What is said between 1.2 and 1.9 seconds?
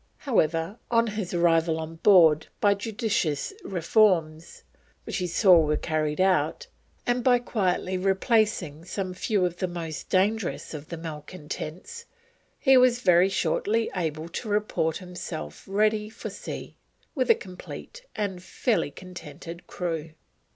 arrival